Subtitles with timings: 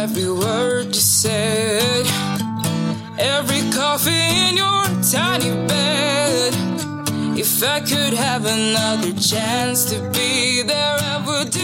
[0.00, 2.06] every word you said.
[3.18, 4.10] Every coffee
[4.48, 6.54] in your tiny bed.
[7.38, 11.60] If I could have another chance to be there, I would do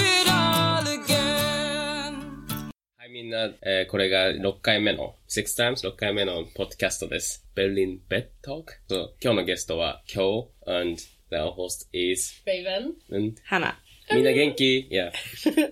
[0.00, 2.70] it all again.
[2.98, 7.44] はい、みんな、えーこれが6回目の、6 times 6回目のポッドキャストです。
[7.56, 8.64] Berlin Bed Talk。
[8.88, 12.92] そう今日のゲストは、今日 and the host is, Raven.
[13.10, 13.74] うん、 Hannah.
[14.12, 15.10] みんな元気 ?Yeah.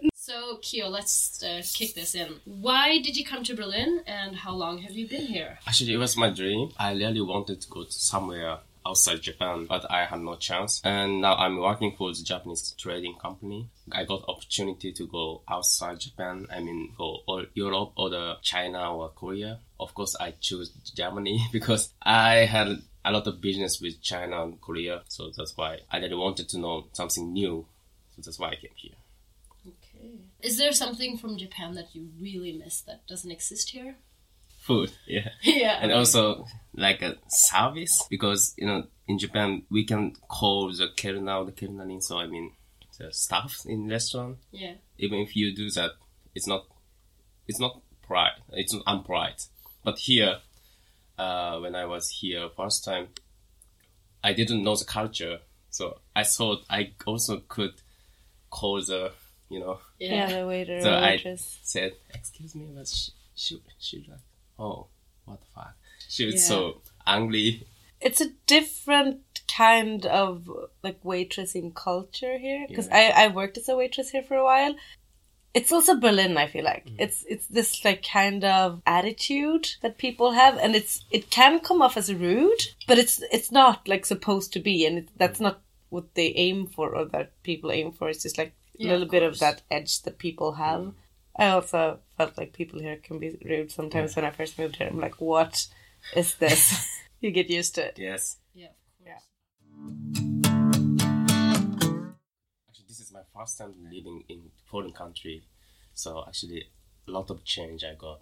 [0.29, 2.35] So, Kyo, let's uh, kick this in.
[2.45, 5.57] Why did you come to Berlin and how long have you been here?
[5.65, 6.69] Actually, it was my dream.
[6.77, 10.81] I really wanted to go to somewhere outside Japan, but I had no chance.
[10.83, 13.69] And now I'm working for the Japanese trading company.
[13.91, 16.45] I got opportunity to go outside Japan.
[16.51, 19.57] I mean, go or Europe or the China or Korea.
[19.79, 22.67] Of course, I choose Germany because I had
[23.03, 25.01] a lot of business with China and Korea.
[25.07, 27.65] So that's why I really wanted to know something new.
[28.15, 28.98] So that's why I came here.
[30.41, 33.95] Is there something from Japan that you really miss that doesn't exist here?
[34.59, 35.29] Food, yeah.
[35.43, 35.79] yeah.
[35.81, 41.33] and also like a service because you know in Japan we can call the Kellner
[41.33, 42.53] or the kelnanin so I mean
[42.99, 44.73] the staff in restaurant yeah.
[44.97, 45.91] even if you do that
[46.35, 46.65] it's not
[47.47, 49.47] it's not pride it's not unpride
[49.83, 50.39] but here
[51.17, 53.07] uh, when I was here first time
[54.23, 57.81] I didn't know the culture so I thought I also could
[58.49, 59.13] call the
[59.49, 61.59] you know Yeah, the waiter So I- waitress.
[61.63, 64.19] said, "Excuse me, but she, she, she like,
[64.57, 64.87] oh,
[65.25, 65.75] what the fuck?"
[66.07, 66.41] She was Yeah.
[66.41, 67.67] so angry.
[68.01, 70.49] It's a different kind of
[70.83, 74.75] like waitressing culture here because I I worked as a waitress here for a while.
[75.53, 76.37] It's also Berlin.
[76.37, 76.95] I feel like mm.
[76.99, 81.81] it's it's this like kind of attitude that people have, and it's it can come
[81.81, 85.43] off as rude, but it's it's not like supposed to be, and it, that's mm.
[85.47, 88.09] not what they aim for or that people aim for.
[88.09, 90.93] It's just like a Yeah, little of bit of that edge that people have.
[91.37, 94.87] I also felt like people here can be rude sometimes when I first moved here.
[94.87, 95.67] I'm like, what
[96.15, 96.87] is this?
[97.21, 97.99] you get used to it.
[97.99, 98.37] Yes.
[98.53, 99.23] Yeah, of course.
[102.67, 105.43] Actually, this is my first time living in foreign country,
[105.93, 106.63] so actually
[107.07, 108.21] a lot of change I got.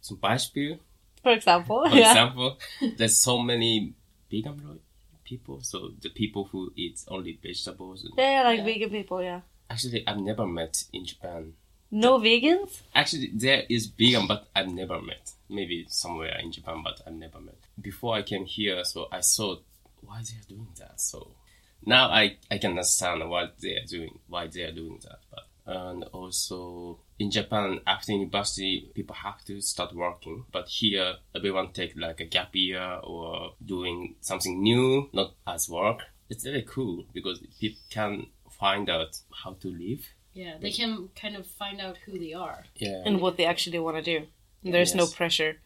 [0.00, 0.78] Some Beispiel,
[1.22, 2.10] For example, for yeah.
[2.10, 2.58] example,
[2.96, 3.94] there's so many
[4.30, 4.80] vegan
[5.24, 8.04] people, so the people who eat only vegetables.
[8.04, 8.64] and- yeah, yeah, like Yeah.
[8.64, 9.40] vegan people, yeah.
[9.68, 11.54] Actually, I've never met in Japan.
[11.90, 12.82] No vegans?
[12.94, 15.32] Actually, there is vegan, but I've never met.
[15.48, 17.58] Maybe somewhere in Japan, but I've never met.
[17.80, 19.56] Before I came here, so I saw
[20.00, 21.00] why they are doing that.
[21.00, 21.30] So
[21.84, 25.20] now I, I can understand what they are doing, why they are doing that.
[25.30, 30.44] But and also in Japan, after university, people have to start working.
[30.52, 36.02] But here, everyone take like a gap year or doing something new, not as work.
[36.28, 38.26] It's really cool because people can
[38.58, 40.06] find out how to live.
[40.32, 42.64] Yeah, they can kind of find out who they are.
[42.76, 43.02] Yeah.
[43.06, 44.26] And what they actually want to do.
[44.62, 45.56] There's no pressure.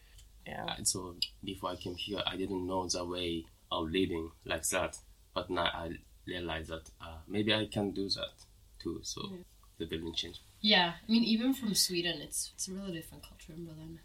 [0.47, 0.65] Yeah.
[0.65, 4.97] Uh, so before I came here, I didn't know the way of living like that.
[5.33, 5.91] But now I
[6.27, 8.33] realize that uh, maybe I can do that
[8.81, 8.99] too.
[9.03, 9.21] So
[9.77, 10.39] the building changed.
[10.61, 13.99] Yeah, I mean, even from Sweden, it's it's a really different culture in Berlin.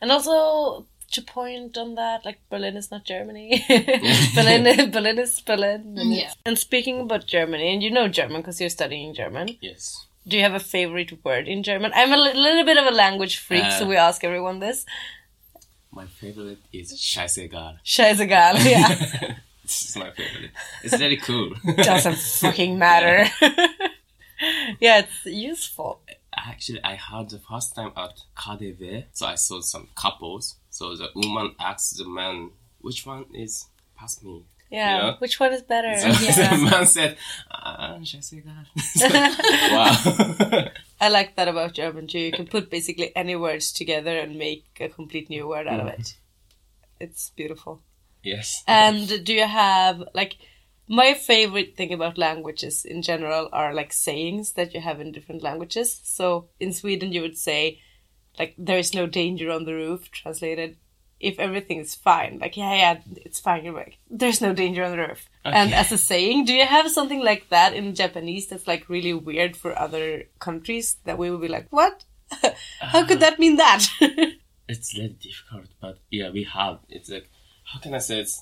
[0.00, 3.64] And also to point on that, like Berlin is not Germany.
[4.34, 5.96] Berlin, Berlin is Berlin.
[5.98, 6.32] And, Yeah.
[6.46, 9.56] and speaking about Germany, and you know German because you're studying German.
[9.60, 10.06] Yes.
[10.28, 11.92] Do you have a favorite word in German?
[11.94, 13.88] I'm a li- little bit of a language freak, so Uh.
[13.88, 14.84] we ask everyone this.
[15.92, 17.78] My favorite is scheißegal.
[17.84, 19.34] Scheißegal, yeah.
[19.62, 20.52] this is my favorite.
[20.84, 21.54] It's very cool.
[21.76, 23.28] Doesn't fucking matter.
[24.80, 26.00] yeah, it's useful.
[26.36, 30.56] Actually, I heard the first time at KaDeWe, so I saw some couples.
[30.70, 32.50] So the woman asked the man,
[32.80, 33.66] which one is
[33.96, 34.44] past me?
[34.70, 34.98] Yeah.
[34.98, 35.14] Yeah.
[35.18, 35.98] Which one is better?
[35.98, 37.16] So the man said,
[37.50, 38.66] ah, scheißegal.
[40.62, 40.70] wow.
[41.00, 42.20] I like that about German too.
[42.20, 45.88] You can put basically any words together and make a complete new word out of
[45.88, 46.16] it.
[47.00, 47.82] It's beautiful.
[48.22, 48.62] yes.
[48.66, 50.36] And do you have like
[50.86, 55.42] my favorite thing about languages in general are like sayings that you have in different
[55.42, 56.00] languages.
[56.04, 57.80] So in Sweden you would say
[58.40, 60.70] like there is no danger on the roof translated
[61.28, 62.38] if everything is fine.
[62.42, 62.94] Like yeah yeah
[63.26, 65.22] it's fine you're like there's no danger on the roof.
[65.44, 69.14] And as a saying, do you have something like that in Japanese that's like really
[69.28, 70.06] weird for other
[70.46, 72.04] countries that we would be like what?
[72.94, 73.80] How could uh, that mean that?
[74.68, 76.78] it's really difficult, but yeah, we have.
[76.88, 77.28] It's like,
[77.64, 78.36] how can I say it's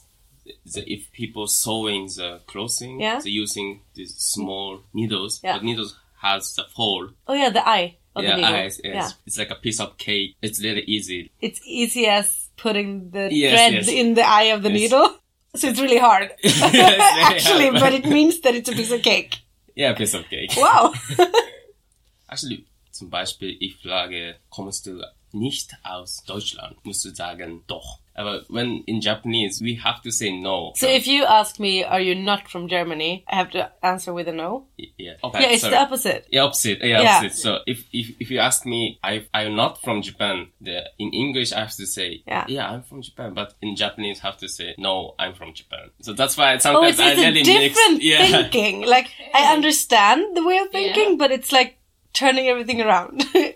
[0.75, 3.19] the, if people sewing the clothing, Yeah.
[3.21, 5.55] they're using these small needles, Yeah.
[5.57, 7.11] but needles has the hole.
[7.29, 8.95] oh yeah, the eye of yeah, eyes, yes.
[8.95, 9.11] Yeah.
[9.27, 10.37] It's like a piece of cake.
[10.43, 11.31] It's really easy.
[11.41, 13.89] it's easy as putting the Yes, thread yes.
[13.89, 14.81] in the eye of the Yes.
[14.81, 15.17] needle.
[15.55, 16.31] So it's really hard.
[16.45, 19.39] Actually, but it means that it's a piece of cake.
[19.75, 20.53] Yeah, piece of cake.
[20.57, 20.93] Wow.
[22.29, 25.03] Actually, zum Beispiel, ich frage, kommst du
[25.33, 26.77] nicht aus Deutschland?
[26.85, 28.01] Musst du sagen, doch.
[28.19, 30.73] Aber when in Japanese, we have to say no.
[30.75, 33.25] So if you ask me, are you not from Germany?
[33.29, 34.67] I have to answer with a no.
[34.77, 35.75] yeah, okay, Yeah, it's sorry.
[35.75, 36.27] the opposite.
[36.33, 36.79] Yeah, opposite.
[36.83, 37.17] Yeah, Yeah.
[37.19, 37.37] opposite.
[37.39, 40.37] So if, if if you ask me, I I'm not from Japan.
[40.61, 42.45] The in English I have to say, Yeah.
[42.49, 43.35] yeah, I'm from Japan.
[43.35, 45.91] But in Japanese, I have to say, no, I'm from Japan.
[46.03, 48.05] So that's why Oh, sometimes it's, I it's a really different mix.
[48.13, 48.77] Yeah, thinking.
[48.95, 51.21] Like I understand the way of thinking, Yeah.
[51.23, 51.79] but it's like
[52.13, 53.55] turning everything around in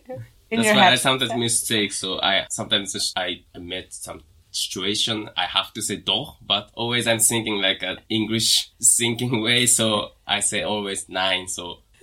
[0.58, 1.00] that's your why I head.
[1.00, 1.92] sometimes mistake.
[1.92, 4.20] So I sometimes I admit some
[4.52, 9.66] situation, I have to say doch, but always I'm thinking like an English thinking way,
[9.66, 11.78] so I say always nein, so.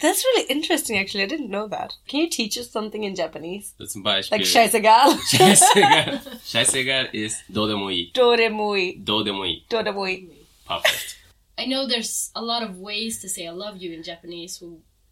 [0.00, 1.22] That's really interesting, actually.
[1.22, 1.94] I didn't know that.
[2.08, 3.74] Can you teach us something in Japanese?
[3.78, 4.38] So, zum Beispiel.
[4.38, 5.18] Like scheißegal.
[5.30, 6.20] scheißegal.
[6.44, 8.10] scheißegal is dodemoi.
[8.12, 8.98] Dodemoi.
[9.02, 9.62] Dodemoi.
[9.68, 10.28] Dodemoi.
[10.66, 11.18] Perfect.
[11.56, 14.62] I know there's a lot of ways to say I love you in Japanese.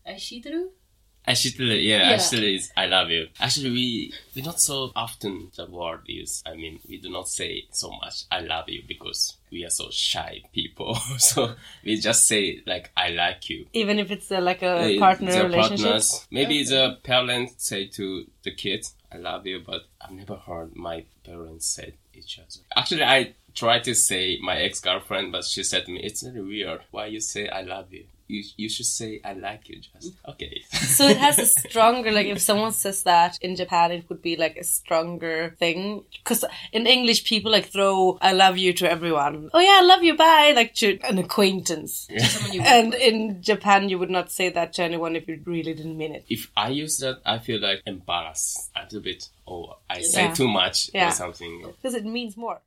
[0.06, 0.70] Aishiteru?
[1.26, 2.14] Actually, yeah, Yeah.
[2.16, 3.28] actually, is I love you.
[3.38, 6.42] Actually, we we not so often the word use.
[6.44, 9.90] I mean, we do not say so much "I love you" because we are so
[9.90, 10.94] shy people.
[11.18, 11.54] so
[11.84, 15.44] we just say like "I like you." Even if it's uh, like a Uh, partner
[15.44, 15.78] relationship.
[15.86, 20.74] partners- maybe the parents say to the kids "I love you," but I've never heard
[20.74, 22.60] my parents say each other.
[22.76, 26.42] Actually, I tried to say my ex girlfriend, but she said to me, "It's very
[26.42, 26.80] weird.
[26.90, 30.62] Why you say I love you?" You, you should say I like you just okay.
[30.72, 34.36] So it has a stronger, like if someone says that in Japan, it would be
[34.36, 36.04] like a stronger thing.
[36.12, 39.50] Because in English, people like throw "I love you" to everyone.
[39.52, 42.08] Oh yeah, I love you, bye, like to an acquaintance.
[42.18, 45.74] Someone you And in Japan, you would not say that to anyone if you really
[45.74, 46.24] didn't mean it.
[46.28, 50.34] if I use that, I feel like embarrassed a little bit, or I say Yeah.
[50.34, 51.08] too much Yeah.
[51.08, 51.62] or something.
[51.66, 52.60] Because it means more.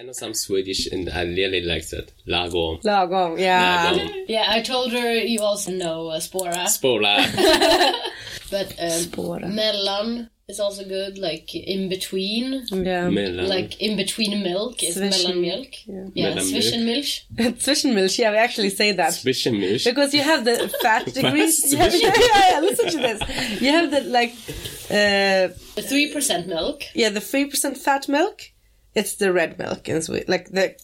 [0.00, 2.10] I know some Swedish, and I really like that.
[2.26, 2.82] Lagom.
[2.82, 3.92] Lagom, yeah.
[3.92, 4.24] Lagom.
[4.28, 6.64] Yeah, I told her you also know uh, Spora.
[6.66, 7.14] Spola.
[8.50, 9.52] But um, Spora.
[9.52, 12.64] mellan is also good, like in between.
[12.72, 13.10] Yeah.
[13.10, 13.46] Mellan.
[13.46, 15.74] Like in between milk is Zwischen- mellanmjölk.
[15.86, 16.06] yeah.
[16.14, 16.50] Yeah, Mellanmjölk.
[16.50, 17.20] zwischenmilch.
[17.66, 19.12] Zwischenmilch, yeah, we actually say that.
[19.12, 19.84] Zwischenmilch.
[19.84, 21.70] Because you have the fat degrees.
[21.72, 23.60] You have, yeah, yeah, yeah, listen to this.
[23.60, 24.32] You have the, like,
[24.90, 26.84] uh, The 3% milk.
[26.94, 28.40] yeah, the 3% fat milk.
[28.94, 30.26] It's the red milk in Sweden.
[30.28, 30.74] Like, the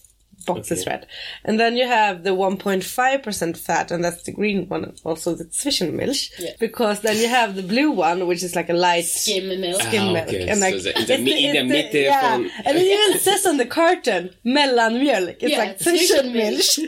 [0.45, 1.05] box is red.
[1.43, 6.29] And then you have the 1.5% fat, and that's the green one, also the Zwischenmilch.
[6.39, 6.51] Yeah.
[6.59, 9.81] Because then you have the blue one, which is like a light Skim milk.
[9.81, 10.27] skim Ah, milk.
[10.29, 10.47] okay.
[10.47, 12.35] And like, So the- it's the mi- in the it's middle yeah.
[12.35, 15.37] from- And it even says on the carton, mellanmjölk.
[15.41, 16.79] It's Yeah, like Zwischenmilch.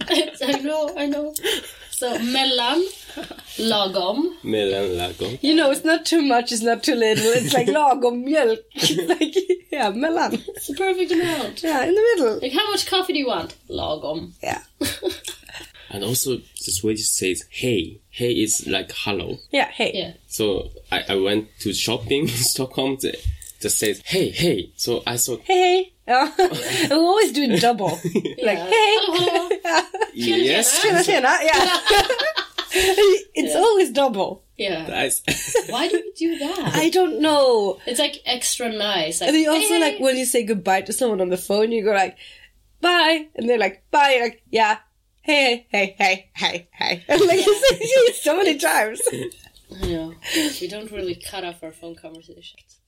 [0.42, 1.34] I know, I know.
[2.02, 2.84] So mellan,
[3.58, 4.34] lagom.
[4.42, 5.38] Mellan lagom.
[5.40, 7.30] You know, it's not too much, it's not too little.
[7.32, 8.58] It's like lagom mjölk.
[8.74, 9.36] It's like,
[9.70, 10.34] yeah, mellan.
[10.34, 11.62] It's the perfect amount.
[11.62, 12.40] Yeah, in the middle.
[12.42, 13.54] Like how much coffee do you want?
[13.70, 14.32] Lagom.
[14.42, 14.62] Yeah.
[15.90, 18.00] And also, the Swedish says hey.
[18.10, 19.38] Hey is like hello.
[19.52, 19.92] Yeah, hey.
[19.94, 20.12] Yeah.
[20.26, 22.96] So I, I went to shopping in Stockholm.
[23.00, 23.16] The,
[23.62, 24.72] just says hey, hey.
[24.76, 25.92] So I thought, Hey, hey.
[26.08, 26.34] Oh.
[26.88, 26.88] Yeah.
[26.90, 27.90] we always do it double.
[27.90, 28.94] Like, hey.
[29.06, 29.82] Hello, uh-huh.
[29.92, 30.10] hello.
[30.14, 30.84] yes.
[30.84, 31.32] Tjena, tjena.
[31.42, 32.08] Yeah.
[33.34, 34.44] it's always double.
[34.56, 34.86] Yeah.
[34.86, 35.22] Nice.
[35.68, 36.72] Why do you do that?
[36.74, 37.78] I don't know.
[37.86, 39.20] It's like extra nice.
[39.20, 40.02] Like, And then you also hey, like hey.
[40.02, 42.16] when you say goodbye to someone on the phone, you go like,
[42.80, 44.78] bye, and they're like, bye, You're like, yeah,
[45.22, 49.00] hey, hey, hey, hey, hey, and like you say it so many times.
[49.82, 50.14] I know.
[50.60, 52.78] We don't really cut off our phone conversations.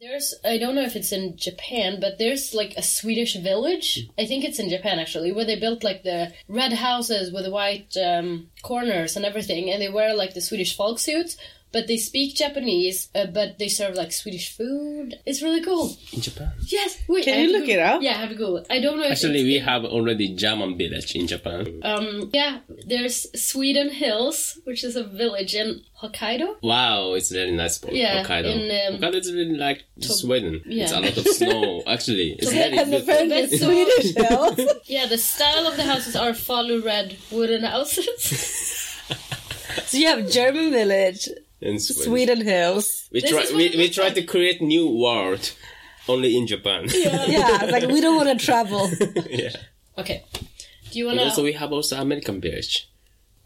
[0.00, 4.08] There's, I don't know if it's in Japan, but there's like a Swedish village.
[4.18, 7.50] I think it's in Japan actually, where they built like the red houses with the
[7.50, 11.36] white um, corners and everything, and they wear like the Swedish folk suits.
[11.72, 15.18] But they speak Japanese, uh, but they serve like Swedish food.
[15.24, 15.96] It's really cool.
[16.12, 16.52] In Japan.
[16.66, 17.24] Yes, wait.
[17.24, 18.02] Can I you look Google- it up?
[18.02, 18.66] Yeah, I have to Google it.
[18.68, 19.04] I don't know.
[19.04, 21.80] If Actually, it's we in- have already German village in Japan.
[21.82, 26.56] um, yeah, there's Sweden Hills, which is a village in Hokkaido.
[26.62, 27.94] Wow, it's very nice spot.
[27.94, 28.50] Yeah, Hokkaido.
[28.52, 30.60] in, um, Hokkaido is really like Sweden.
[30.66, 30.82] yeah.
[30.84, 31.82] It's a lot of snow.
[31.86, 33.14] Actually, it's very and beautiful.
[33.14, 34.72] apparently That's so- Swedish hills.
[34.86, 38.06] Yeah, the style of the houses are falu red wooden houses.
[39.86, 41.28] so you have German village,
[41.62, 42.04] in Sweden.
[42.04, 43.08] Sweden hills.
[43.12, 43.44] We This try.
[43.56, 45.52] We, we looks try to create new world
[46.08, 46.86] only in Japan.
[46.92, 48.90] Yeah, yeah like we don't want to travel.
[49.30, 49.50] yeah.
[49.98, 50.24] okay.
[50.90, 51.22] Do you wanna?
[51.22, 52.88] also, we have also American Beach.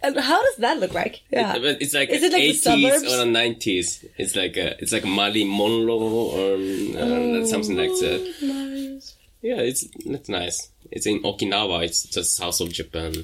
[0.03, 1.23] And how does that look like?
[1.31, 1.57] Yeah.
[1.57, 3.15] It- it's like Is it like the 80s suburbs?
[3.15, 4.05] or 90s.
[4.19, 5.99] It's like a, it's like Marilyn Monroe
[6.39, 8.35] or uh, something like that.
[8.43, 9.17] Nice.
[9.43, 10.71] Yeah, it's it's nice.
[10.91, 11.85] It's in Okinawa.
[11.85, 13.15] It's just south of Japan.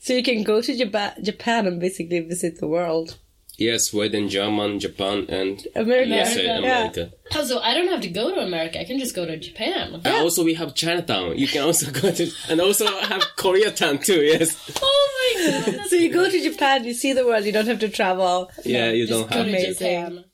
[0.00, 3.18] So you can go to Japan, Japan and basically visit the world.
[3.56, 6.08] Yes, Sweden, German, Japan, and America.
[6.08, 6.58] yes, America.
[6.58, 7.12] America.
[7.36, 8.80] Oh, so I don't have to go to America.
[8.80, 9.94] I can just go to Japan.
[9.94, 11.38] And also, we have Chinatown.
[11.38, 14.22] You can also go to, and also have Koreatown too.
[14.22, 14.56] Yes.
[14.82, 15.00] Oh
[15.36, 15.86] my god.
[15.88, 18.50] So you go to Japan, you see the world, you don't have to travel.
[18.64, 19.46] Yeah, you Just don't go have.
[19.46, 19.74] to Amazing.
[19.74, 20.24] Japan.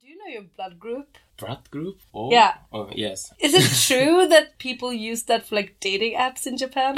[0.00, 1.18] Do you know your blood group?
[1.36, 1.98] Blood group?
[2.14, 2.54] Oh, Yeah.
[2.72, 3.32] Oh, yes.
[3.40, 6.94] Is it true that people use that for like dating apps in Japan?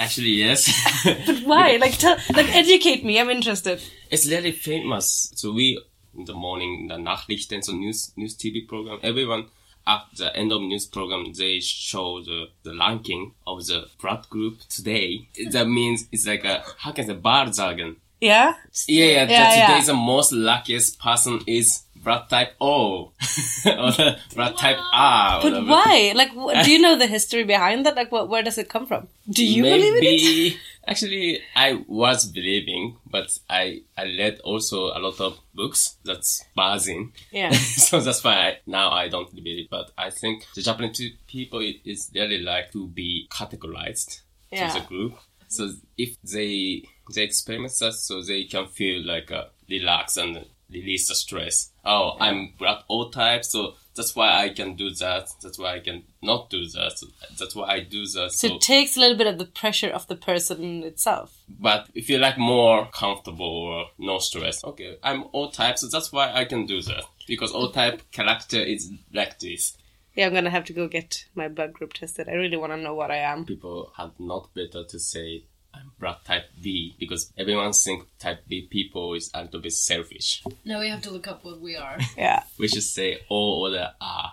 [0.00, 0.60] Actually, yes.
[1.26, 1.76] But why?
[1.76, 3.20] Like, tell, like, educate me.
[3.20, 3.80] I'm interested.
[4.10, 5.30] it's really famous.
[5.36, 5.78] So we
[6.16, 8.98] in the morning, in the Nachrichten, so news news TV program.
[9.02, 9.46] Everyone
[9.86, 14.60] at the end of news program, they show the, the ranking of the blood group
[14.68, 15.28] today.
[15.50, 17.96] That means it's like a how can I say Wahrsagen.
[18.20, 18.54] Yeah.
[18.86, 19.24] Yeah, yeah.
[19.28, 19.66] Yeah, yeah.
[19.68, 23.12] today's the most luckiest person is blood type O
[23.66, 23.92] or
[24.34, 25.42] blood type R.
[25.42, 26.12] But why?
[26.14, 26.32] Like,
[26.64, 27.96] do you know the history behind that?
[27.96, 29.08] Like, what, where does it come from?
[29.28, 30.56] Do you believe in it?
[30.88, 37.12] Actually I was believing, but I I read also a lot of books that's buzzing.
[37.30, 37.50] Yeah.
[37.88, 39.70] so that's why I, now I don't believe it.
[39.70, 44.70] But I think the Japanese people is really like to be categorized Yeah.
[44.70, 45.14] to the group.
[45.48, 51.08] So if they they experiment that, so they can feel like uh, relax and release
[51.08, 51.70] the stress.
[51.84, 55.28] Oh, I'm blood O type, so that's why I can do that.
[55.42, 57.02] That's why I can not do that.
[57.38, 58.32] That's why I do that.
[58.32, 61.36] So So, it takes a little bit of the pressure of the person itself.
[61.48, 66.12] but if you like more comfortable or no stress, okay, I'm O type, so that's
[66.12, 69.76] why I can do that because O type character is like this.
[70.14, 72.28] Yeah, I'm gonna have to go get my blood group tested.
[72.28, 73.44] I really want to know what I am.
[73.46, 78.66] people had not better to say I'm blood type B because everyone thinks type B
[78.70, 80.42] people is a little bit selfish.
[80.64, 81.98] Now we have to look up what we are.
[82.16, 82.42] Yeah.
[82.58, 84.32] We should say O or the R.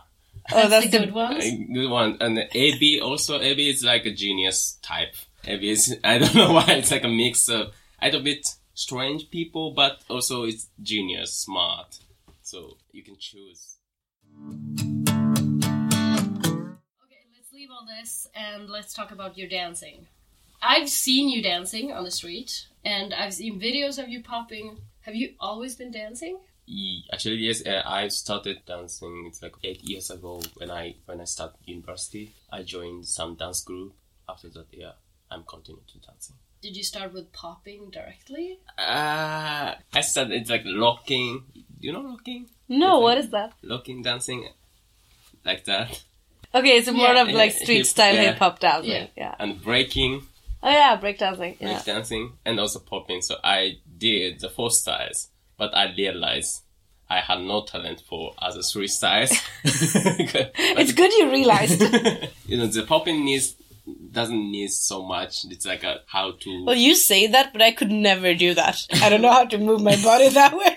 [0.51, 1.38] Oh, That's, the good one.
[1.38, 2.17] Uh, good one.
[2.22, 5.15] And the AB also, AB is like a genius type.
[5.46, 9.29] AB is, I don't know why, it's like a mix of a little bit strange
[9.29, 12.00] people, but also it's genius, smart.
[12.44, 13.77] So you can choose.
[17.03, 20.08] Okay, let's leave all this and let's talk about your dancing.
[20.61, 24.79] I've seen you dancing on the street, and I've seen videos of you popping.
[25.01, 26.39] Have you always been dancing?
[27.13, 29.25] Actually, yes, uh, I started dancing.
[29.27, 32.33] It's like eight years ago when I when I started university.
[32.51, 33.93] I joined some dance group.
[34.27, 34.91] After that, yeah,
[35.31, 36.35] I'm continuing to dancing.
[36.61, 38.59] Did you start with popping directly?
[38.77, 41.43] Uh, I started it's like locking.
[41.53, 42.49] Do you know locking?
[42.67, 43.53] No, what is that?
[43.61, 44.49] Locking dancing,
[45.45, 46.03] like that,
[46.53, 47.21] Okay, it's more Yeah.
[47.21, 48.21] of like street hip- style yeah.
[48.31, 48.91] hip hop dancing.
[48.91, 49.07] Yeah.
[49.15, 49.35] Yeah.
[49.39, 50.23] and breaking,
[50.63, 51.57] Oh yeah, breakdancing.
[51.59, 51.73] Yeah.
[51.73, 53.21] break dancing, and also popping.
[53.21, 56.63] So I did the four styles, but I realized
[57.09, 59.31] I had no talent for other three styles.
[59.63, 61.81] It's good you realized.
[62.47, 63.55] you know, the popping needs
[64.11, 65.45] doesn't need so much.
[65.45, 66.65] It's like a how to.
[66.65, 68.85] well, you say that, but I could never do that.
[69.01, 70.76] I don't know how to move my body that way.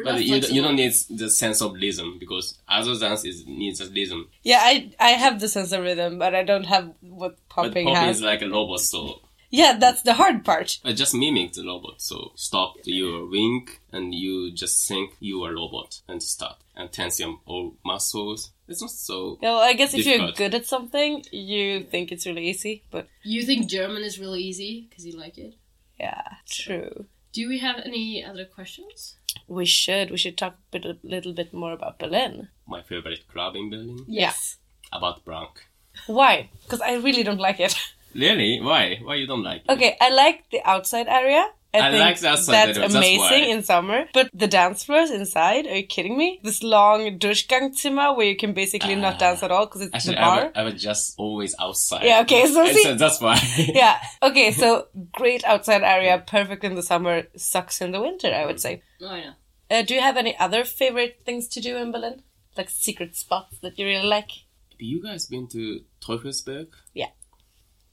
[0.00, 3.44] We're but not you, you don't need the sense of rhythm because other dance is
[3.46, 4.28] needs a rhythm.
[4.42, 7.86] yeah, I I have the sense of rhythm, but I don't have what But popping
[7.86, 8.16] popping has.
[8.16, 9.20] is like a robot, so
[9.52, 10.78] Yeah, that's the hard part.
[10.84, 11.96] I just mimic the robot.
[12.00, 16.86] So stop your wink and you just think you are a robot and start and
[16.92, 18.52] tense your all muscles.
[18.68, 19.38] It's not so.
[19.42, 22.84] Yeah, well, I guess if you're good at something, you think it's really easy.
[22.92, 25.54] But You think German is really easy because you like it?
[25.98, 27.06] yeah, true.
[27.32, 29.16] Do we have any other questions?
[29.46, 32.48] We should we should talk a, bit, a little bit more about Berlin.
[32.66, 34.56] My favorite club in Berlin Yes.
[34.92, 35.66] about blank.
[36.06, 36.50] Why?
[36.62, 37.74] Because I really don't like it.
[38.12, 38.60] Really?
[38.60, 38.98] Why?
[39.04, 39.70] Why you don't like it?
[39.70, 41.46] Okay, I like the outside area.
[41.72, 44.04] I, I think like the outside that's area, that's amazing in summer.
[44.12, 46.40] But the dance floors inside, are you kidding me?
[46.42, 49.96] This long Durchgangzimmer where you can basically not dance at all because it's Ah.
[49.96, 50.44] Actually, the I bar.
[50.46, 52.02] was, I was just always outside.
[52.04, 53.38] Yeah, okay, so And see- that's why.
[53.58, 53.98] yeah.
[54.22, 58.60] Okay, so great outside area, perfect in the summer, sucks in the winter, I would
[58.60, 58.82] say.
[59.00, 59.32] Oh, I know.
[59.70, 62.22] Uh, do you have any other favorite things to do in Berlin?
[62.56, 64.30] Like secret spots that you really like?
[64.72, 66.66] Have you guys been to Teufelsberg?
[66.94, 67.10] Yeah.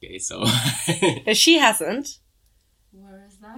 [0.04, 0.44] Okay, so
[1.28, 2.18] Uh, she hasn't.
[2.91, 3.53] Where is that?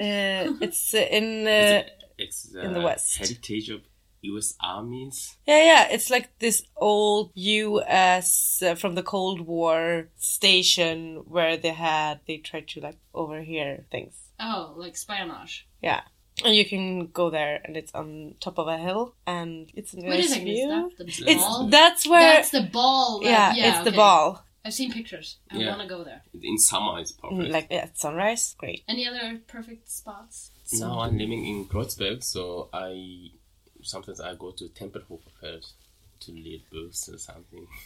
[0.50, 1.48] Uh, it's uh, in.
[1.48, 1.84] Uh,
[2.18, 3.18] it's in the uh, West.
[3.18, 3.82] heritage of
[4.22, 4.56] U.S.
[4.62, 5.38] armies.
[5.48, 5.88] yeah, yeah.
[5.92, 8.62] It's like this old U.S.
[8.62, 14.16] Uh, from the Cold War station where they had they tried to like overhear things.
[14.40, 15.62] Oh, like spionage.
[15.82, 16.02] Yeah.
[16.44, 20.00] And you can go there, and it's on top of a hill, and it's a
[20.00, 20.70] nice view.
[20.98, 23.20] that the It's that's where That's the ball.
[23.24, 24.46] that- yeah, it's the ball.
[24.66, 25.38] I've seen pictures.
[25.50, 25.70] I Yeah.
[25.70, 26.22] want to go there.
[26.42, 27.42] In summer, it's perfect.
[27.42, 28.84] Mm, Like at sunrise, great.
[28.88, 30.52] Any other perfect spots?
[30.74, 33.32] now I'm living in Kreuzberg, so I
[33.82, 35.66] sometimes I go to Tempelhof Tempelhofer
[36.22, 37.68] to read books or something.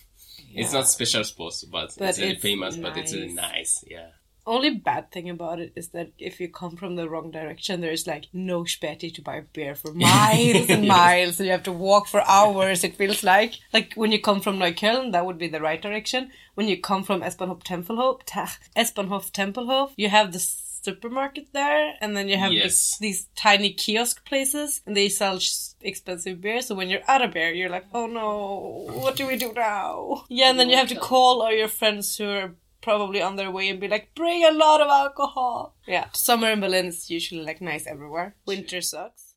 [0.56, 2.75] It's not special sports, but, But it's really it's famous.
[2.75, 3.84] But it's really nice.
[3.84, 3.86] nice.
[3.88, 4.10] Yeah.
[4.45, 8.05] Only bad thing about it is that if you come from the wrong direction, there's
[8.05, 12.07] like no Späti to buy beer for miles and miles, and you have to walk
[12.07, 12.83] for hours.
[12.83, 16.31] It feels like like when you come from Neukölln, that would be the right direction.
[16.55, 18.21] When you come from S-Bahnhof Tempelhof,
[18.75, 22.63] S-Bahnhof Tempelhof, you have the supermarket there, and then you have Yes.
[22.63, 25.39] this, these tiny kiosk places, and they sell
[25.81, 26.62] expensive beer.
[26.62, 30.25] So when you're out of beer, you're like, oh no, what do we do now?
[30.29, 33.50] Yeah, and then you have to call all your friends who are probably on their
[33.50, 35.74] way and be like, bring a lot of alcohol.
[35.88, 38.36] Yeah, summer in Berlin is usually like nice everywhere.
[38.46, 39.34] Winter sucks.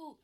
[0.00, 0.16] Ooh.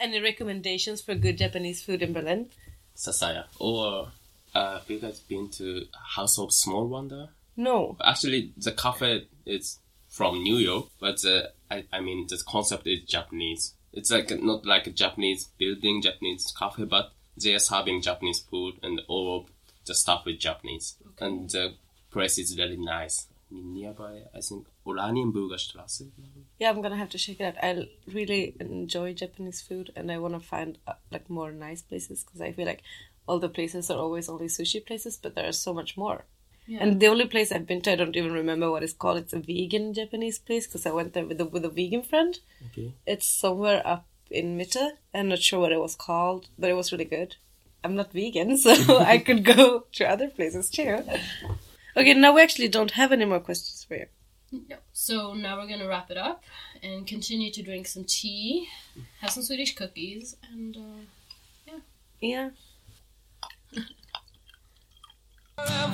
[0.00, 2.48] Any recommendations for good Japanese food in Berlin?
[2.96, 3.44] Sasaya.
[3.60, 4.08] Or
[4.54, 5.84] uh, have you guys been to
[6.16, 7.28] House of Small Wonder?
[7.56, 7.96] No.
[8.02, 13.02] Actually, the cafe is from New York, but uh, I, I mean the concept is
[13.04, 13.74] Japanese.
[13.92, 18.74] It's like not like a Japanese building, Japanese cafe, but they are serving Japanese food
[18.82, 19.48] and all
[19.86, 20.96] the stuff is Japanese.
[21.20, 21.74] And the
[22.10, 23.26] place is really nice.
[23.50, 26.10] Nearby, I think Oranienburgerstraße.
[26.58, 27.64] Yeah, I'm gonna have to check it out.
[27.64, 32.24] I really enjoy Japanese food, and I want to find uh, like more nice places
[32.24, 32.82] because I feel like
[33.26, 36.26] all the places are always only sushi places, but there are so much more.
[36.80, 39.18] And the only place I've been to, I don't even remember what it's called.
[39.18, 42.38] It's a vegan Japanese place because I went there with a with a vegan friend.
[42.66, 42.92] Okay.
[43.06, 44.98] It's somewhere up in Mitte.
[45.14, 47.36] I'm not sure what it was called, but it was really good.
[47.84, 51.02] I'm not vegan, so I could go to other places too.
[51.96, 54.06] Okay, now we actually don't have any more questions for you.
[54.50, 54.82] Yep.
[54.92, 56.42] So now we're gonna wrap it up
[56.82, 58.68] and continue to drink some tea,
[59.20, 61.78] have some Swedish cookies, and uh,
[62.20, 62.50] Yeah.
[65.58, 65.88] I